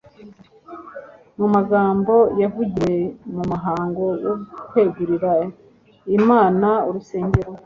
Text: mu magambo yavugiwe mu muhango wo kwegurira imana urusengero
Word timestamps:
mu 1.37 1.47
magambo 1.55 2.15
yavugiwe 2.41 2.97
mu 3.33 3.41
muhango 3.49 4.05
wo 4.25 4.33
kwegurira 4.69 5.31
imana 6.17 6.69
urusengero 6.87 7.51